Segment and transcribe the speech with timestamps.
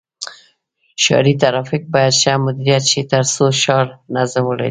[1.03, 3.85] ښاري ترافیک باید ښه مدیریت شي تر څو ښار
[4.15, 4.59] نظم ولري.